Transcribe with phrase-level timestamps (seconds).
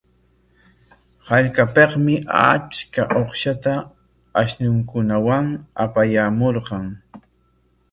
[1.27, 2.15] Hallqapikmi
[2.47, 3.73] achka uqshata
[4.41, 5.47] ashnunkunawan
[5.83, 6.85] apayaamurqan.